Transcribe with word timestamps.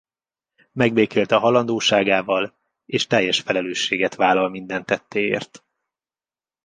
Megbékélt 0.71 1.31
a 1.31 1.39
halandóságával 1.39 2.53
és 2.85 3.07
teljes 3.07 3.39
felelősséget 3.41 4.15
vállal 4.15 4.49
minden 4.49 4.85
tettéért. 4.85 5.63